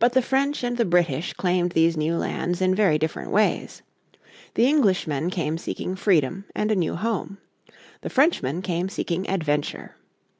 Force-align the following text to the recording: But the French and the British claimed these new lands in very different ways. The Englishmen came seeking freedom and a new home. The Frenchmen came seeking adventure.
But 0.00 0.14
the 0.14 0.22
French 0.22 0.64
and 0.64 0.76
the 0.76 0.84
British 0.84 1.34
claimed 1.34 1.70
these 1.70 1.96
new 1.96 2.16
lands 2.16 2.60
in 2.60 2.74
very 2.74 2.98
different 2.98 3.30
ways. 3.30 3.80
The 4.54 4.66
Englishmen 4.66 5.30
came 5.30 5.56
seeking 5.56 5.94
freedom 5.94 6.46
and 6.52 6.72
a 6.72 6.74
new 6.74 6.96
home. 6.96 7.38
The 8.00 8.10
Frenchmen 8.10 8.60
came 8.60 8.88
seeking 8.88 9.30
adventure. 9.30 9.94